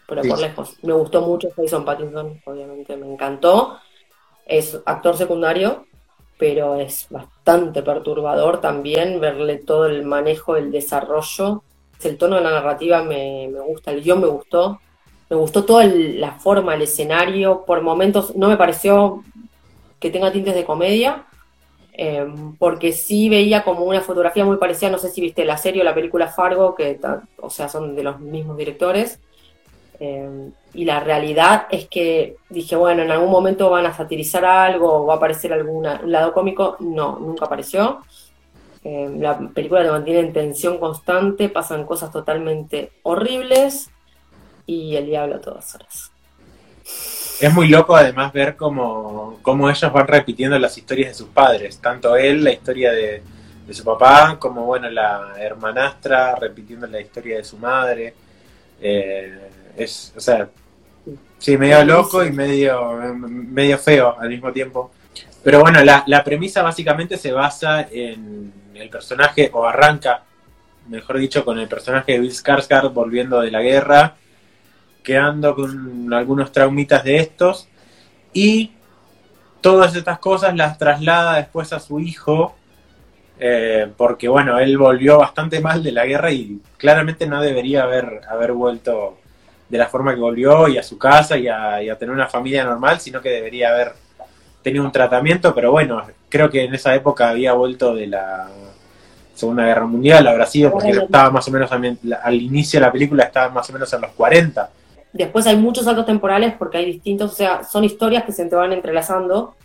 [0.08, 0.30] pero Sí.
[0.30, 0.78] por lejos.
[0.84, 3.78] Me gustó mucho Jason Pattinson, obviamente me encantó.
[4.46, 5.86] Es actor secundario,
[6.38, 11.64] pero es bastante perturbador también verle todo el manejo, el desarrollo.
[12.04, 14.82] El tono de la narrativa me, me gusta, el guion me gustó.
[15.32, 17.64] Me gustó toda la forma, el escenario.
[17.66, 19.24] Por momentos no me pareció
[19.98, 21.24] que tenga tintes de comedia,
[21.94, 22.28] eh,
[22.60, 25.86] porque sí veía como una fotografía muy parecida, no sé si viste la serie o
[25.86, 27.00] la película Fargo, que
[27.38, 29.22] o sea, son de los mismos directores.
[30.02, 34.92] Eh, y la realidad es que dije, bueno, en algún momento van a satirizar algo
[34.92, 36.76] o va a aparecer algún lado cómico.
[36.82, 38.02] No, nunca apareció.
[38.84, 43.90] Eh, la película te mantiene en tensión constante, pasan cosas totalmente horribles
[44.72, 46.12] y el diablo a todas horas.
[47.42, 51.80] Es muy loco además ver cómo, cómo ellos van repitiendo las historias de sus padres,
[51.80, 53.22] tanto él, la historia de,
[53.68, 58.14] de su papá, como bueno, la hermanastra repitiendo la historia de su madre.
[58.80, 60.48] Eh, es, o sea,
[61.40, 64.92] sí, medio loco y medio, medio feo al mismo tiempo.
[65.44, 70.24] Pero bueno, la, la premisa básicamente se basa en el personaje, o arranca,
[70.88, 74.16] mejor dicho, con el personaje de Bill Skarsgård volviendo de la guerra,
[75.04, 77.68] quedando con algunos traumitas de estos,
[78.34, 78.72] y
[79.62, 82.56] todas estas cosas las traslada después a su hijo,
[83.40, 88.22] eh, porque bueno, él volvió bastante mal de la guerra y claramente no debería haber,
[88.30, 89.18] haber vuelto
[89.70, 92.28] de la forma que volvió y a su casa y a, y a tener una
[92.28, 93.94] familia normal, sino que debería haber
[94.62, 98.48] tenido un tratamiento, pero bueno, creo que en esa época había vuelto de la
[99.34, 103.24] Segunda Guerra Mundial, habrá sido porque estaba más o menos al inicio de la película
[103.24, 104.70] estaba más o menos en los 40.
[105.14, 108.56] Después hay muchos saltos temporales porque hay distintos, o sea, son historias que se te
[108.56, 109.56] van entrelazando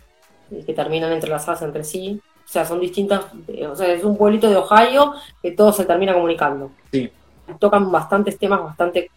[0.51, 2.21] y que terminan entrelazadas entre sí.
[2.45, 3.25] O sea, son distintas,
[3.69, 6.71] o sea, es un pueblito de Ohio que todo se termina comunicando.
[6.91, 7.11] Sí.
[7.59, 9.11] Tocan bastantes temas bastante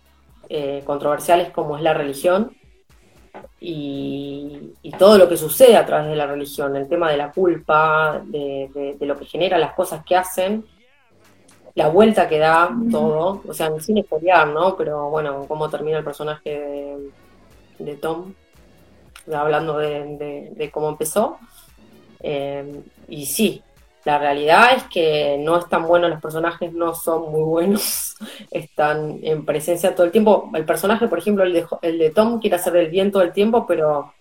[0.49, 2.53] eh, controversiales como es la religión
[3.61, 7.31] y, y, todo lo que sucede a través de la religión, el tema de la
[7.31, 10.65] culpa, de, de, de lo que genera las cosas que hacen,
[11.75, 14.77] la vuelta que da todo, o sea, sin spoilear, ¿no?
[14.77, 17.11] Pero bueno, cómo termina el personaje de,
[17.79, 18.35] de Tom,
[19.33, 21.39] hablando de, de cómo empezó.
[22.23, 23.63] Eh, y sí,
[24.05, 28.17] la realidad es que no están buenos los personajes, no son muy buenos,
[28.51, 30.51] están en presencia todo el tiempo.
[30.55, 33.33] El personaje, por ejemplo, el de, el de Tom quiere hacer el bien todo el
[33.33, 34.15] tiempo, pero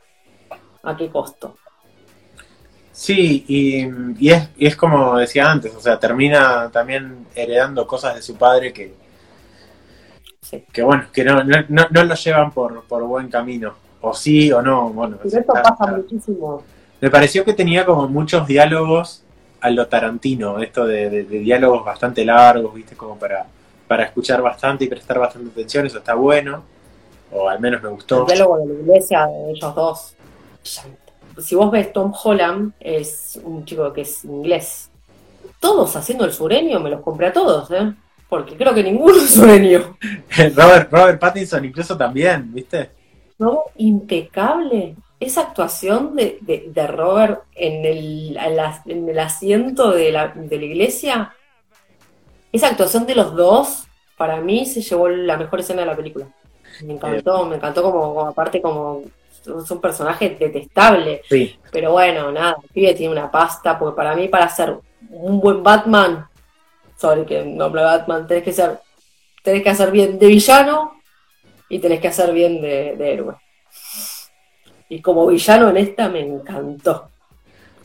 [0.84, 1.56] ¿a qué costo?
[3.02, 3.88] Sí, y,
[4.20, 8.36] y, es, y es como decía antes, o sea, termina también heredando cosas de su
[8.36, 8.94] padre que,
[10.42, 10.66] Sí.
[10.74, 14.52] que bueno, que no, no, no, no lo llevan por, por buen camino, o sí
[14.52, 15.18] o no, bueno.
[15.24, 16.62] Está- pasa está- muchísimo.
[17.00, 19.24] Me pareció que tenía como muchos diálogos
[19.62, 23.46] a lo Tarantino, esto de, de- de diálogos bastante largos, viste, como para,
[23.88, 26.64] para escuchar bastante y prestar bastante atención, eso está bueno,
[27.32, 28.22] o al menos me gustó.
[28.22, 30.16] El diálogo de la iglesia de ellos dos.
[31.42, 34.90] Si vos ves Tom Holland, es un chico que es inglés.
[35.60, 37.94] Todos haciendo el sureño, me los compré a todos, ¿eh?
[38.28, 39.98] Porque creo que ninguno es sureño.
[40.56, 42.92] Robert, Robert Pattinson incluso también, viste.
[43.40, 44.96] No, impecable.
[45.20, 48.38] Esa actuación de, de, de Robert en el,
[48.86, 51.34] en el asiento de la, de la iglesia,
[52.52, 56.28] esa actuación de los dos, para mí se llevó la mejor escena de la película.
[56.84, 59.04] Me encantó, me encantó como, como aparte como
[59.46, 61.22] es un personaje detestable.
[61.30, 61.58] Sí.
[61.72, 64.78] Pero bueno, nada, el pibe tiene una pasta, porque para mí, para ser
[65.10, 66.28] un buen Batman,
[66.98, 68.80] sorry que nombre Batman, tenés que ser,
[69.44, 70.94] tenés que hacer bien de villano
[71.70, 73.36] y tenés que hacer bien de, de héroe.
[74.90, 77.10] Y como villano en esta me encantó.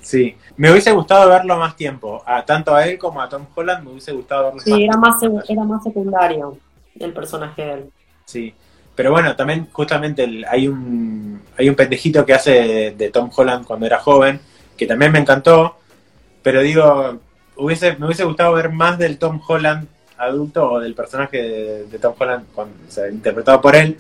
[0.01, 3.85] Sí, me hubiese gustado verlo más tiempo, a, tanto a él como a Tom Holland
[3.85, 5.39] me hubiese gustado verlo Sí, era más, tiempo.
[5.41, 6.59] sec- era más secundario
[6.99, 7.91] el personaje de él.
[8.27, 8.55] Sí,
[8.95, 13.87] pero bueno, también justamente hay un hay un pendejito que hace de, Tom Holland cuando
[13.87, 14.41] era joven,
[14.77, 15.77] que también me encantó,
[16.43, 17.19] pero digo,
[17.57, 22.47] me hubiese gustado ver más del Tom Holland adulto o del personaje de, Tom Holland
[23.13, 23.99] interpretado por él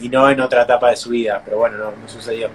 [0.00, 2.48] y no en otra etapa de su vida, pero bueno, no, no sucedió.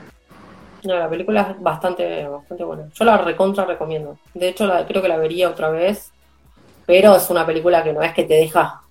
[0.84, 2.84] No, la película es bastante, bastante buena.
[2.94, 4.18] Yo la recontra recomiendo.
[4.34, 6.12] De hecho, la, creo que la vería otra vez.
[6.88, 8.82] Pero es una película que no es que te deja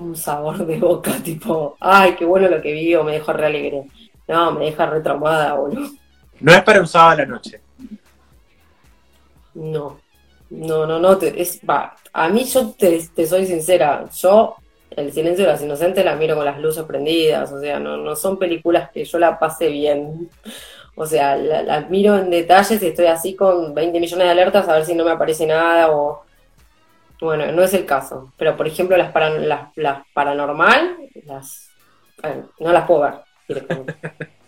[0.00, 3.46] un sabor de boca, tipo, ay, qué bueno lo que vi o me dejó re
[3.46, 3.84] alegre.
[4.26, 5.90] No, me deja re traumada, boludo.
[6.40, 7.60] No es para un sábado a la noche.
[9.54, 9.98] No,
[10.50, 11.18] no, no, no.
[11.18, 14.06] Te, es, va, a mí yo te, te soy sincera.
[14.16, 14.56] Yo,
[14.90, 17.52] El silencio de las inocentes, la miro con las luces prendidas.
[17.52, 20.30] O sea, no, no son películas que yo la pase bien.
[20.94, 24.68] O sea, la, la miro en detalles y estoy así con 20 millones de alertas
[24.68, 26.22] a ver si no me aparece nada o...
[27.20, 28.32] Bueno, no es el caso.
[28.36, 31.68] Pero, por ejemplo, las, para, las, las paranormal, las
[32.22, 33.14] eh, no las puedo ver
[33.48, 33.94] directamente.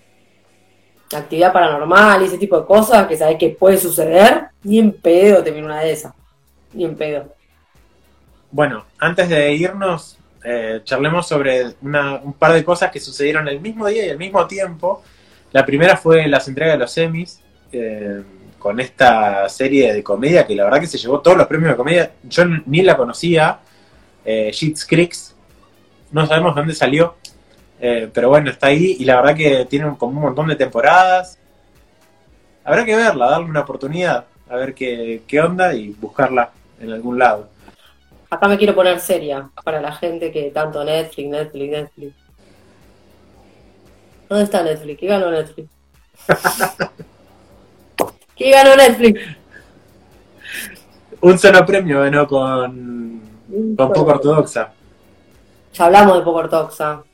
[1.15, 5.43] Actividad paranormal y ese tipo de cosas que sabes que puede suceder, ni en pedo
[5.45, 6.15] te viene una de esas.
[6.73, 7.35] Ni en pedo.
[8.51, 13.61] Bueno, antes de irnos, eh, charlemos sobre una- un par de cosas que sucedieron el
[13.61, 15.03] mismo día y al mismo tiempo.
[15.53, 17.41] La primera fue las entregas de los semis,
[17.73, 18.23] eh,
[18.63, 21.77] con esta serie de comedia que la verdad que se llevó todos los premios de
[21.77, 22.13] comedia.
[22.23, 23.59] Yo ni la conocía,
[24.25, 25.17] eh, Schitt's Creek,
[26.13, 27.17] no sabemos dónde salió.
[27.81, 31.41] Eh, pero bueno, está ahí y la verdad que tiene como un montón de temporadas.
[32.63, 37.19] Habrá que verla, darle una oportunidad, a ver qué, qué onda y buscarla en algún
[37.19, 37.49] lado.
[38.31, 42.15] Acá me quiero poner seria para la gente que tanto Netflix, Netflix, Netflix.
[44.29, 45.01] ¿Dónde está Netflix?
[45.01, 45.69] ¿Qué ganó Netflix?
[48.43, 49.21] ¿Qué ganó Netflix?
[51.21, 53.23] Un solo premio ganó con,
[53.77, 54.73] con Poco Ortodoxa.
[55.73, 57.05] Ya hablamos de poco ortodoxa.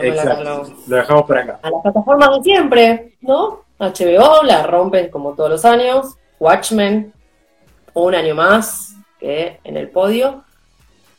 [0.00, 0.72] Exacto.
[0.88, 1.60] Lo dejamos por acá.
[1.62, 3.64] A las plataformas de siempre, ¿no?
[3.78, 6.16] HBO la rompen como todos los años.
[6.40, 7.12] Watchmen,
[7.92, 10.44] un año más que en el podio.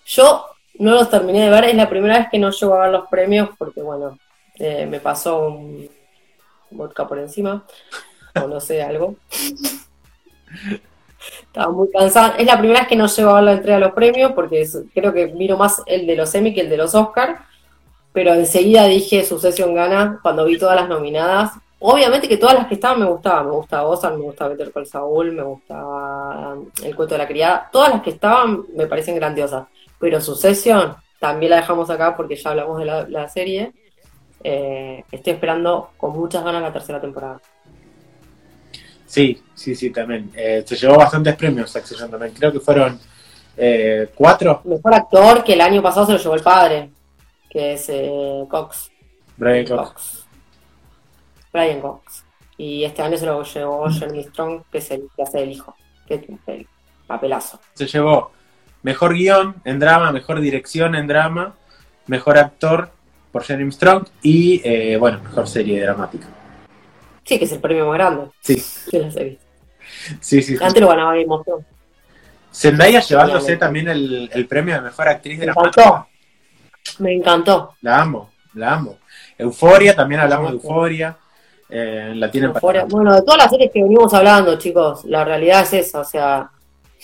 [0.07, 0.45] Yo
[0.79, 3.07] no los terminé de ver, es la primera vez que no llego a ver los
[3.09, 4.17] premios porque, bueno,
[4.55, 5.87] eh, me pasó un
[6.71, 7.63] vodka por encima,
[8.35, 9.15] o no sé, algo.
[11.41, 12.35] Estaba muy cansada.
[12.37, 15.13] Es la primera vez que no llego a la entrega de los premios porque creo
[15.13, 17.45] que miro más el de los Emmy que el de los Oscar.
[18.11, 21.51] Pero enseguida dije Succession gana cuando vi todas las nominadas.
[21.79, 23.47] Obviamente que todas las que estaban me gustaban.
[23.47, 27.27] Me gustaba Ozark, me gustaba Better Call Saul, me gustaba um, El cuento de la
[27.27, 27.69] criada.
[27.71, 29.67] Todas las que estaban me parecen grandiosas.
[29.99, 33.73] Pero Succession también la dejamos acá porque ya hablamos de la, la serie.
[34.43, 37.39] Eh, estoy esperando con muchas ganas la tercera temporada.
[39.13, 40.31] Sí, sí, sí, también.
[40.35, 42.33] Eh, se llevó bastantes premios Succession también.
[42.33, 42.99] Creo que fueron
[43.55, 44.61] eh, cuatro.
[44.63, 46.89] Mejor actor que el año pasado se lo llevó el padre,
[47.47, 48.89] que es eh, Cox.
[49.37, 49.87] Brian Cox.
[49.87, 50.25] Cox.
[51.53, 52.23] Brian Cox.
[52.57, 55.75] Y este año se lo llevó Jeremy Strong, que es el que hace el hijo.
[56.07, 56.67] Que es el
[57.05, 57.59] papelazo.
[57.75, 58.31] Se llevó
[58.81, 61.53] mejor guion en drama, mejor dirección en drama,
[62.07, 62.89] mejor actor
[63.31, 66.25] por Jeremy Strong y, eh, bueno, mejor serie dramática.
[67.25, 69.39] Sí, que es el premio más grande Sí, de la serie.
[70.19, 70.57] sí, sí.
[70.57, 70.63] sí.
[70.63, 71.65] Antes lo ganaba Game of Thrones.
[72.53, 75.81] Zendaya llevándose también el, el premio de mejor actriz Me dramática.
[75.81, 76.07] encantó.
[76.99, 77.73] Me encantó.
[77.81, 78.97] La amo, la amo.
[79.37, 81.17] Euforia, también hablamos de Euforia.
[81.69, 82.85] Eh, la tienen para- Euphoria.
[82.85, 86.01] Bueno, de todas las series que venimos hablando, chicos, la realidad es esa.
[86.01, 86.51] O sea,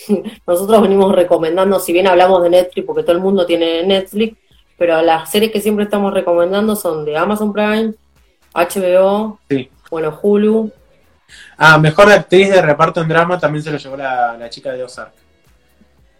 [0.46, 4.36] nosotros venimos recomendando, si bien hablamos de Netflix, porque todo el mundo tiene Netflix,
[4.78, 7.94] pero las series que siempre estamos recomendando son de Amazon Prime,
[8.54, 9.68] HBO, Sí.
[9.90, 10.70] Bueno, Hulu.
[11.56, 14.82] Ah, mejor actriz de reparto en drama también se lo llevó la, la chica de
[14.82, 15.12] Ozark.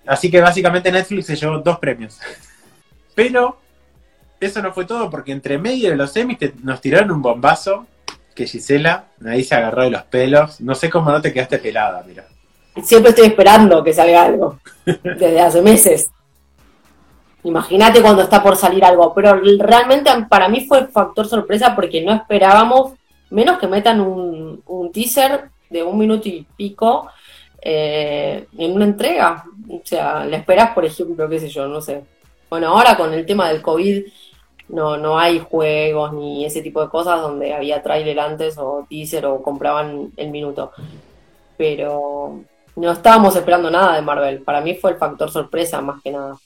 [0.07, 2.19] Así que básicamente Netflix se llevó dos premios.
[3.15, 3.59] Pero
[4.39, 7.87] eso no fue todo porque entre medio de los te- nos tiraron un bombazo
[8.35, 10.61] que Gisela ahí se agarró de los pelos.
[10.61, 12.27] No sé cómo no te quedaste pelada, mira.
[12.83, 16.11] Siempre estoy esperando que salga algo, desde hace meses.
[17.43, 22.13] Imagínate cuando está por salir algo, pero realmente para mí fue factor sorpresa porque no
[22.13, 22.93] esperábamos,
[23.31, 27.09] menos que metan un, un teaser de un minuto y pico
[27.62, 29.45] eh, en una entrega.
[29.69, 32.03] O sea, la esperas, por ejemplo, qué sé yo, no sé.
[32.49, 34.05] Bueno, ahora con el tema del COVID
[34.69, 39.27] no, no hay juegos ni ese tipo de cosas donde había trailer antes o teaser
[39.27, 40.73] o compraban el minuto.
[41.57, 42.40] Pero
[42.77, 44.43] no estábamos esperando nada de Marvel.
[44.43, 46.37] Para mí fue el factor sorpresa más que nada.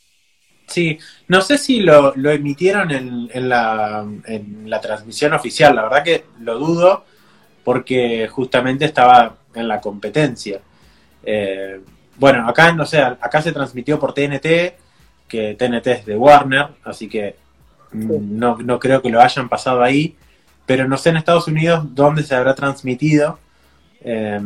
[0.67, 0.99] Sí,
[1.29, 6.03] no sé si lo, lo emitieron en, en la, en la transmisión oficial, la verdad
[6.03, 7.05] que lo dudo
[7.65, 10.61] porque justamente estaba en la competencia.
[11.23, 11.81] Eh,
[12.17, 14.75] bueno, acá no sé, acá se transmitió por TNT,
[15.29, 17.37] que TNT es de Warner, así que
[17.93, 20.17] mm, no, no creo que lo hayan pasado ahí,
[20.67, 23.39] pero no sé en Estados Unidos dónde se habrá transmitido.
[24.03, 24.41] Eh,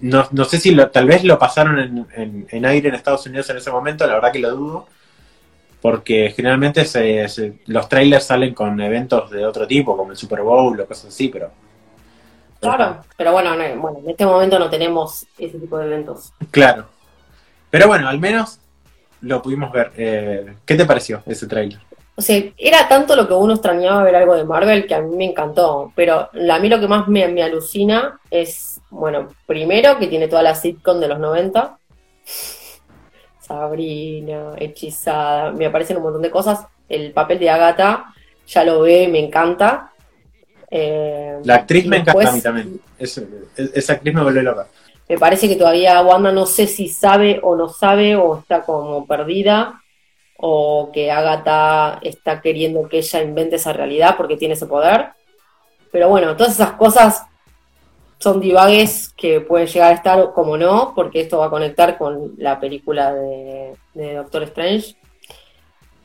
[0.00, 3.26] no, no sé si lo- tal vez lo pasaron en, en- en aire en Estados
[3.26, 4.86] Unidos en ese momento, la verdad que lo dudo,
[5.80, 10.42] porque generalmente se- se- los trailers salen con eventos de otro tipo, como el Super
[10.42, 11.50] Bowl o cosas así, pero...
[12.60, 13.02] Claro.
[13.16, 16.32] Pero bueno, no- bueno, en este momento no tenemos ese tipo de eventos.
[16.50, 16.86] Claro.
[17.70, 18.58] Pero bueno, al menos
[19.20, 19.92] lo pudimos ver.
[19.96, 21.78] Eh, ¿Qué te pareció ese trailer?
[22.16, 25.14] O sea, era tanto lo que uno extrañaba ver algo de Marvel que a mí
[25.16, 25.92] me encantó.
[25.94, 30.42] Pero a mí lo que más me, me alucina es, bueno, primero que tiene toda
[30.42, 31.78] la sitcom de los 90.
[33.40, 36.66] Sabrina, Hechizada, me aparecen un montón de cosas.
[36.88, 38.06] El papel de Agatha
[38.46, 39.92] ya lo ve, me encanta.
[40.70, 42.80] Eh, La actriz me encanta a mí también.
[42.98, 44.66] Es- es- esa actriz me vuelve loca.
[45.08, 49.06] Me parece que todavía Wanda no sé si sabe o no sabe o está como
[49.06, 49.80] perdida
[50.38, 55.10] o que Agatha está queriendo que ella invente esa realidad porque tiene ese poder.
[55.92, 57.22] Pero bueno, todas esas cosas
[58.18, 62.34] son divagues que pueden llegar a estar como no, porque esto va a conectar con
[62.38, 64.96] la película de, de Doctor Strange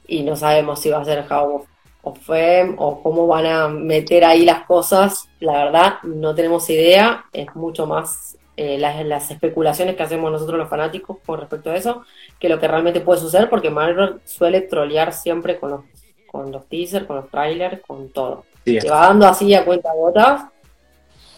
[0.08, 1.64] y no sabemos si va a ser House
[2.04, 5.30] of Fame o cómo van a meter ahí las cosas.
[5.40, 10.58] La verdad, no tenemos idea, es mucho más eh, las, las especulaciones que hacemos nosotros
[10.58, 12.04] los fanáticos con respecto a eso
[12.40, 15.82] que lo que realmente puede suceder, porque Marvel suele trolear siempre con los,
[16.28, 18.46] con los teasers, con los trailers, con todo.
[18.66, 20.44] Sí, Te va dando así a cuenta gotas.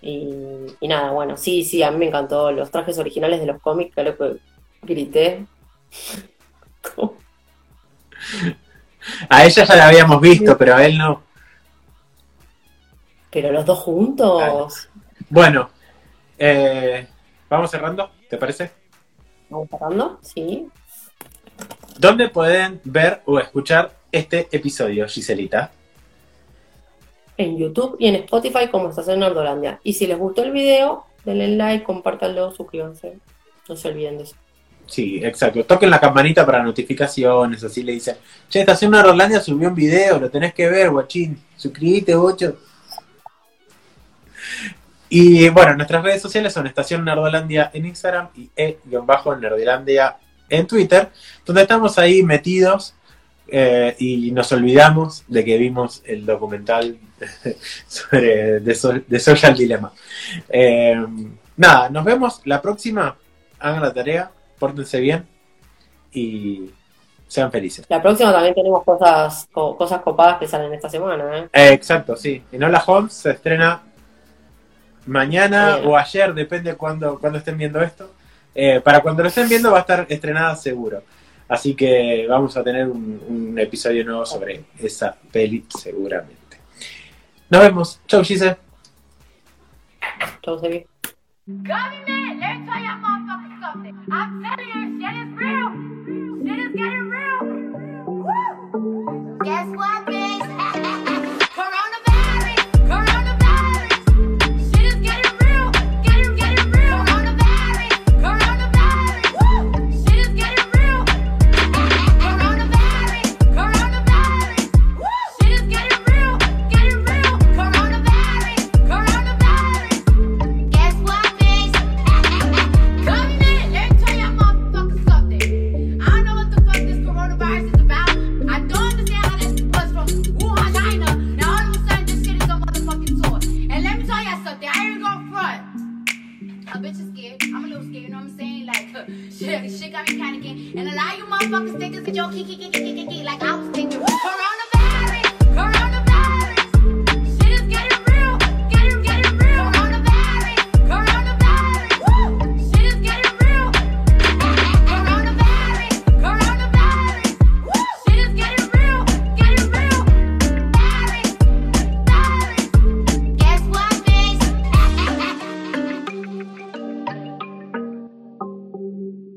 [0.05, 3.61] Y, y nada, bueno, sí, sí, a mí me encantó los trajes originales de los
[3.61, 4.35] cómics, que lo que
[4.81, 5.45] grité.
[9.29, 11.23] A ella ya la habíamos visto, pero a él no.
[13.31, 14.89] Pero los dos juntos.
[15.29, 15.69] Bueno,
[16.37, 17.07] eh,
[17.49, 18.71] vamos cerrando, ¿te parece?
[19.49, 20.19] ¿Vamos cerrando?
[20.21, 20.67] Sí.
[21.97, 25.71] ¿Dónde pueden ver o escuchar este episodio, Giselita?
[27.37, 29.79] En YouTube y en Spotify como Estación Nordolandia.
[29.83, 33.17] Y si les gustó el video, denle like, compártanlo, suscríbanse.
[33.67, 34.35] No se olviden de eso.
[34.85, 35.63] Sí, exacto.
[35.63, 38.17] Toquen la campanita para notificaciones, así le dicen,
[38.49, 41.41] che, Estación Nordolandia subió un video, lo tenés que ver, guachín.
[41.55, 42.57] Suscríbete, bocho.
[45.09, 50.17] Y bueno, nuestras redes sociales son Estación Nerdolandia en Instagram y e-nerdolandia
[50.49, 51.11] en Twitter,
[51.45, 52.95] donde estamos ahí metidos
[53.47, 56.97] eh, y nos olvidamos de que vimos el documental
[57.87, 59.91] sobre de, Sol- de Social Dilemma.
[60.49, 60.95] Eh,
[61.57, 63.15] nada, nos vemos la próxima.
[63.59, 65.25] Hagan la tarea, pórtense bien
[66.11, 66.69] y
[67.27, 67.85] sean felices.
[67.89, 71.49] La próxima también tenemos cosas, co- cosas copadas que salen esta semana, ¿eh?
[71.53, 72.43] Eh, exacto, sí.
[72.51, 73.81] Enola Holmes se estrena
[75.05, 75.87] mañana Bien.
[75.89, 78.11] o ayer, depende cuando, cuando estén viendo esto.
[78.55, 81.01] Eh, para cuando lo estén viendo va a estar estrenada seguro.
[81.47, 86.42] Así que vamos a tener un, un episodio nuevo sobre esa peli seguramente.
[87.53, 88.01] Nos vemos.
[88.07, 88.57] Chau, Gise.
[90.43, 90.87] Chau, Sebi.
[91.45, 93.95] Government, let me tell y'all motherfuckers something.
[94.11, 95.69] I'm telling you, shit is real.
[96.41, 97.12] Shit is getting real.